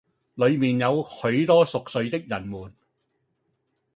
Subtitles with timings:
[0.33, 2.73] 裏面有許多熟睡的人們，